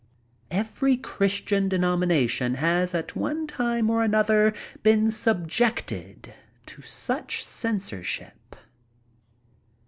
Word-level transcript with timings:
Every 0.49 0.97
Christian 0.97 1.69
de 1.69 1.77
nomination 1.77 2.55
has 2.55 2.95
at 2.95 3.15
one 3.15 3.45
time 3.45 3.87
or 3.91 4.01
another 4.01 4.51
been 4.81 5.11
subjected 5.11 6.33
to 6.65 6.81
such 6.81 7.45
censorsUp. 7.45 8.57